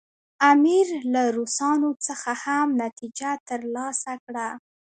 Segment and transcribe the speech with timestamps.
[0.51, 4.47] امیر له روسانو څخه هم نتیجه ترلاسه کړه.